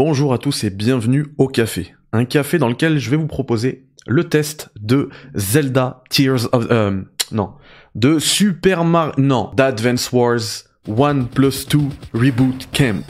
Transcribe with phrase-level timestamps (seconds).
[0.00, 1.94] Bonjour à tous et bienvenue au café.
[2.12, 6.66] Un café dans lequel je vais vous proposer le test de Zelda Tears of...
[6.72, 7.52] Euh, non.
[7.94, 9.12] De Super Mario...
[9.18, 9.52] Non.
[9.54, 10.40] D'Advance Wars
[10.88, 11.78] 1 plus 2
[12.12, 13.06] Reboot Camp.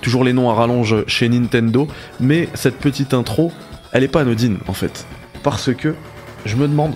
[0.00, 1.86] Toujours les noms à rallonge chez Nintendo,
[2.18, 3.52] mais cette petite intro,
[3.92, 5.06] elle est pas anodine en fait.
[5.42, 5.94] Parce que
[6.46, 6.94] je me demande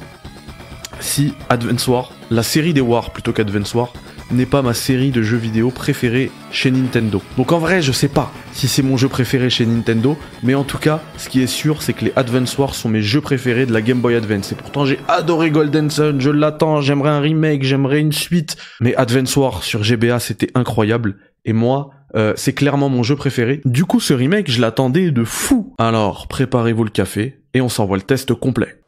[1.01, 3.93] si Advance War, la série des Wars plutôt qu'Advance War,
[4.31, 7.23] n'est pas ma série de jeux vidéo préférée chez Nintendo.
[7.37, 10.65] Donc en vrai, je sais pas si c'est mon jeu préféré chez Nintendo, mais en
[10.65, 13.67] tout cas, ce qui est sûr, c'est que les Advance Wars sont mes jeux préférés
[13.67, 14.53] de la Game Boy Advance.
[14.53, 18.57] Et pourtant, j'ai adoré Golden Sun, je l'attends, j'aimerais un remake, j'aimerais une suite.
[18.81, 21.17] Mais Advance Wars sur GBA, c'était incroyable.
[21.45, 23.61] Et moi, euh, c'est clairement mon jeu préféré.
[23.65, 25.75] Du coup, ce remake, je l'attendais de fou.
[25.79, 28.79] Alors, préparez-vous le café et on s'envoie le test complet.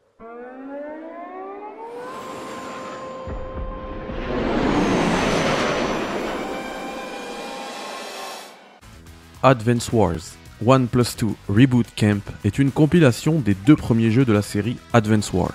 [9.45, 10.35] Advance Wars
[10.67, 14.77] 1 plus 2 Reboot Camp est une compilation des deux premiers jeux de la série
[14.93, 15.55] Advance Wars.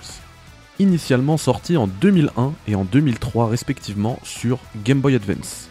[0.78, 5.68] Initialement sortis en 2001 et en 2003 respectivement sur Game Boy Advance.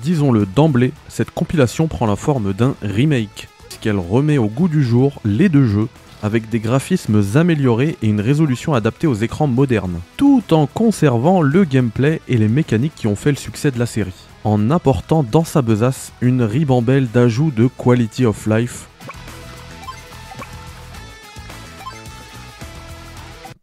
[0.00, 5.20] Disons-le d'emblée, cette compilation prend la forme d'un remake, puisqu'elle remet au goût du jour
[5.24, 5.88] les deux jeux
[6.22, 11.64] avec des graphismes améliorés et une résolution adaptée aux écrans modernes, tout en conservant le
[11.64, 15.42] gameplay et les mécaniques qui ont fait le succès de la série en apportant dans
[15.42, 18.86] sa besace une ribambelle d'ajouts de quality of life.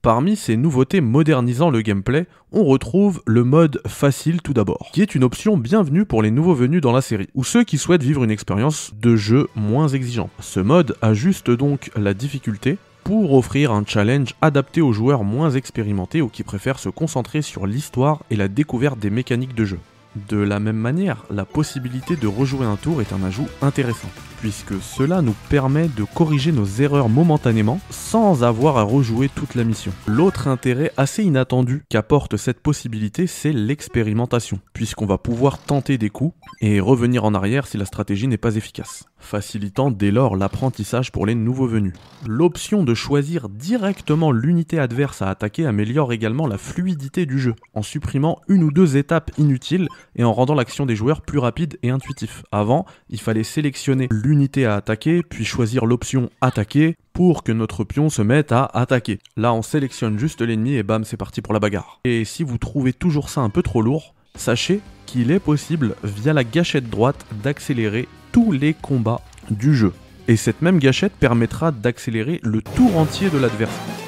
[0.02, 5.16] Parmi ces nouveautés modernisant le gameplay, on retrouve le mode facile tout d'abord, qui est
[5.16, 8.26] une option bienvenue pour les nouveaux venus dans la série, ou ceux qui souhaitent vivre
[8.26, 10.32] une expérience de jeu moins exigeante.
[10.42, 16.22] Ce mode ajuste donc la difficulté pour offrir un challenge adapté aux joueurs moins expérimentés
[16.22, 19.80] ou qui préfèrent se concentrer sur l'histoire et la découverte des mécaniques de jeu.
[20.16, 24.10] De la même manière, la possibilité de rejouer un tour est un ajout intéressant,
[24.44, 29.64] puisque cela nous permet de corriger nos erreurs momentanément sans avoir à rejouer toute la
[29.64, 29.94] mission.
[30.06, 36.36] L'autre intérêt assez inattendu qu'apporte cette possibilité, c'est l'expérimentation, puisqu'on va pouvoir tenter des coups
[36.60, 41.26] et revenir en arrière si la stratégie n'est pas efficace, facilitant dès lors l'apprentissage pour
[41.26, 41.94] les nouveaux venus.
[42.28, 47.82] L'option de choisir directement l'unité adverse à attaquer améliore également la fluidité du jeu, en
[47.82, 49.88] supprimant une ou deux étapes inutiles
[50.18, 52.44] et en rendant l'action des joueurs plus rapide et intuitif.
[52.52, 54.33] Avant, il fallait sélectionner l'unité
[54.66, 59.20] à attaquer, puis choisir l'option attaquer pour que notre pion se mette à attaquer.
[59.38, 62.00] Là, on sélectionne juste l'ennemi et bam, c'est parti pour la bagarre.
[62.04, 66.34] Et si vous trouvez toujours ça un peu trop lourd, sachez qu'il est possible, via
[66.34, 69.22] la gâchette droite, d'accélérer tous les combats
[69.52, 69.94] du jeu.
[70.28, 74.03] Et cette même gâchette permettra d'accélérer le tour entier de l'adversaire.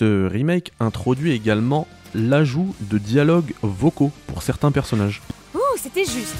[0.00, 5.20] Ce remake introduit également l'ajout de dialogues vocaux pour certains personnages.
[5.54, 6.36] Ouh, c'était juste.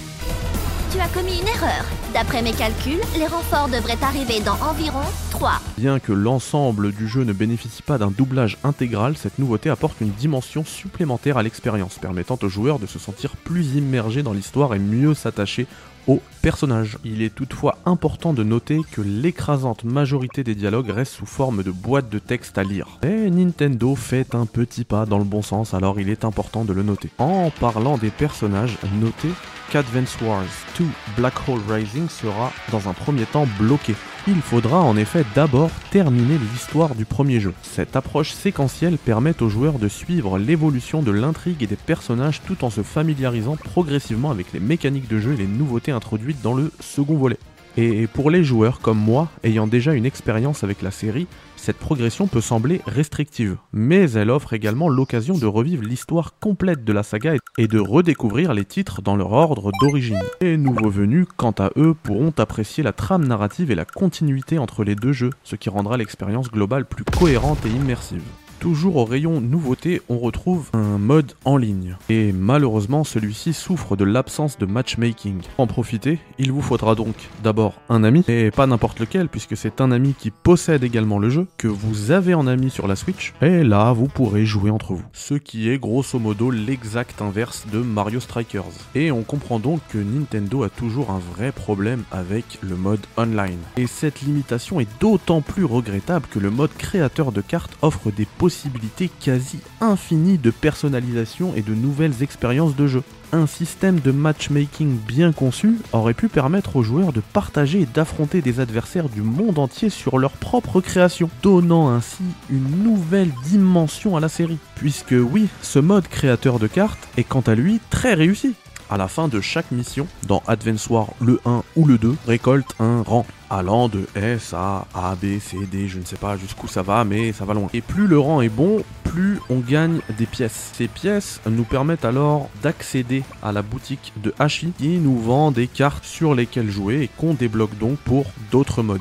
[0.92, 1.84] Tu as commis une erreur.
[2.12, 5.52] D'après mes calculs, les renforts devraient arriver dans environ 3.
[5.78, 10.10] Bien que l'ensemble du jeu ne bénéficie pas d'un doublage intégral, cette nouveauté apporte une
[10.10, 14.80] dimension supplémentaire à l'expérience, permettant aux joueurs de se sentir plus immergés dans l'histoire et
[14.80, 15.68] mieux s'attacher
[16.08, 16.98] aux personnages.
[17.04, 21.70] Il est toutefois important de noter que l'écrasante majorité des dialogues reste sous forme de
[21.70, 22.98] boîtes de texte à lire.
[23.04, 26.72] Et Nintendo fait un petit pas dans le bon sens, alors il est important de
[26.72, 27.10] le noter.
[27.18, 29.30] En parlant des personnages, notez
[29.70, 30.44] qu'Advance Wars
[30.78, 30.84] 2
[31.16, 33.94] Black Hole Rising sera dans un premier temps bloqué.
[34.26, 37.54] Il faudra en effet d'abord terminer l'histoire du premier jeu.
[37.62, 42.64] Cette approche séquentielle permet aux joueurs de suivre l'évolution de l'intrigue et des personnages tout
[42.64, 46.70] en se familiarisant progressivement avec les mécaniques de jeu et les nouveautés introduites dans le
[46.80, 47.38] second volet.
[47.76, 51.26] Et pour les joueurs comme moi, ayant déjà une expérience avec la série,
[51.56, 56.92] cette progression peut sembler restrictive, mais elle offre également l'occasion de revivre l'histoire complète de
[56.92, 60.22] la saga et de redécouvrir les titres dans leur ordre d'origine.
[60.40, 64.84] Les nouveaux venus, quant à eux, pourront apprécier la trame narrative et la continuité entre
[64.84, 68.22] les deux jeux, ce qui rendra l'expérience globale plus cohérente et immersive.
[68.60, 71.96] Toujours au rayon nouveauté, on retrouve un mode en ligne.
[72.10, 75.40] Et malheureusement, celui-ci souffre de l'absence de matchmaking.
[75.56, 79.56] Pour en profiter, il vous faudra donc d'abord un ami, et pas n'importe lequel, puisque
[79.56, 82.96] c'est un ami qui possède également le jeu, que vous avez en ami sur la
[82.96, 85.02] Switch, et là, vous pourrez jouer entre vous.
[85.14, 88.64] Ce qui est grosso modo l'exact inverse de Mario Strikers.
[88.94, 93.60] Et on comprend donc que Nintendo a toujours un vrai problème avec le mode online.
[93.78, 98.26] Et cette limitation est d'autant plus regrettable que le mode créateur de cartes offre des
[98.26, 103.04] possibilités possibilité quasi infinie de personnalisation et de nouvelles expériences de jeu.
[103.32, 108.42] Un système de matchmaking bien conçu aurait pu permettre aux joueurs de partager et d'affronter
[108.42, 114.20] des adversaires du monde entier sur leur propre création, donnant ainsi une nouvelle dimension à
[114.20, 114.58] la série.
[114.74, 118.56] Puisque oui, ce mode créateur de cartes est quant à lui très réussi
[118.90, 122.74] à la fin de chaque mission, dans Advance War le 1 ou le 2, récolte
[122.80, 126.68] un rang allant de S à A, B, C, D, je ne sais pas jusqu'où
[126.68, 127.68] ça va, mais ça va loin.
[127.72, 130.72] Et plus le rang est bon, plus on gagne des pièces.
[130.74, 135.66] Ces pièces nous permettent alors d'accéder à la boutique de Hachi qui nous vend des
[135.66, 139.00] cartes sur lesquelles jouer et qu'on débloque donc pour d'autres modes.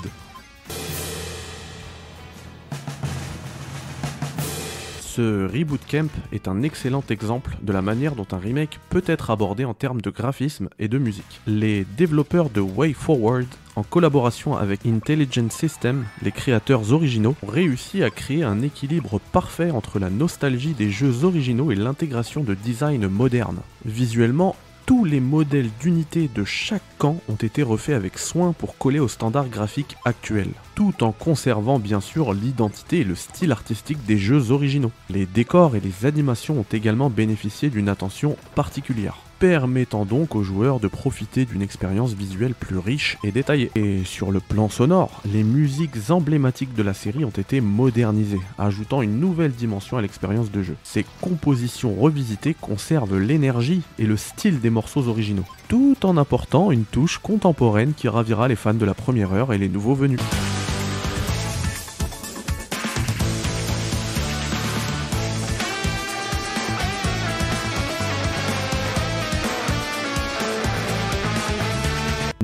[5.19, 9.31] Ce Reboot Camp est un excellent exemple de la manière dont un remake peut être
[9.31, 11.41] abordé en termes de graphisme et de musique.
[11.45, 18.01] Les développeurs de Way Forward, en collaboration avec Intelligent System, les créateurs originaux, ont réussi
[18.01, 23.05] à créer un équilibre parfait entre la nostalgie des jeux originaux et l'intégration de design
[23.09, 23.59] moderne.
[23.83, 24.55] Visuellement,
[24.85, 29.09] tous les modèles d'unités de chaque camp ont été refaits avec soin pour coller aux
[29.09, 34.51] standards graphiques actuels, tout en conservant bien sûr l'identité et le style artistique des jeux
[34.51, 34.93] originaux.
[35.09, 40.81] Les décors et les animations ont également bénéficié d'une attention particulière permettant donc aux joueurs
[40.81, 43.71] de profiter d'une expérience visuelle plus riche et détaillée.
[43.75, 49.01] Et sur le plan sonore, les musiques emblématiques de la série ont été modernisées, ajoutant
[49.01, 50.75] une nouvelle dimension à l'expérience de jeu.
[50.83, 56.83] Ces compositions revisitées conservent l'énergie et le style des morceaux originaux, tout en apportant une
[56.83, 60.19] touche contemporaine qui ravira les fans de la première heure et les nouveaux venus.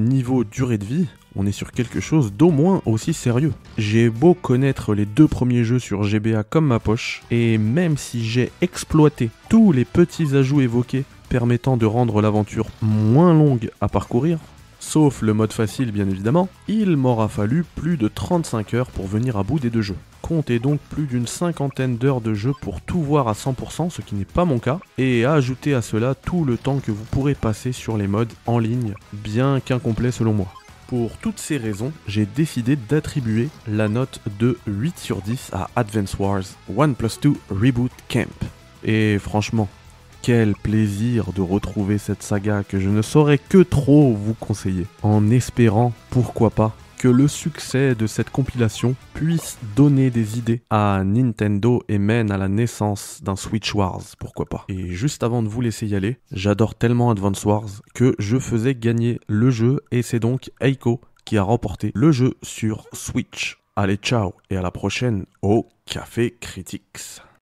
[0.05, 3.53] Niveau durée de vie, on est sur quelque chose d'au moins aussi sérieux.
[3.79, 8.23] J'ai beau connaître les deux premiers jeux sur GBA comme ma poche, et même si
[8.23, 14.37] j'ai exploité tous les petits ajouts évoqués permettant de rendre l'aventure moins longue à parcourir,
[14.79, 19.37] sauf le mode facile bien évidemment, il m'aura fallu plus de 35 heures pour venir
[19.37, 19.97] à bout des deux jeux.
[20.27, 24.15] Comptez donc plus d'une cinquantaine d'heures de jeu pour tout voir à 100%, ce qui
[24.15, 27.71] n'est pas mon cas, et ajouter à cela tout le temps que vous pourrez passer
[27.71, 30.47] sur les modes en ligne, bien qu'incomplet selon moi.
[30.87, 36.17] Pour toutes ces raisons, j'ai décidé d'attribuer la note de 8 sur 10 à Advance
[36.17, 36.45] Wars
[36.75, 38.25] 1 plus 2 Reboot Camp.
[38.83, 39.69] Et franchement,
[40.23, 45.29] quel plaisir de retrouver cette saga que je ne saurais que trop vous conseiller, en
[45.29, 51.83] espérant, pourquoi pas, que le succès de cette compilation puisse donner des idées à Nintendo
[51.87, 54.65] et mène à la naissance d'un Switch Wars, pourquoi pas.
[54.69, 58.75] Et juste avant de vous laisser y aller, j'adore tellement Advance Wars que je faisais
[58.75, 63.57] gagner le jeu et c'est donc Eiko qui a remporté le jeu sur Switch.
[63.75, 67.21] Allez, ciao et à la prochaine au Café Critics.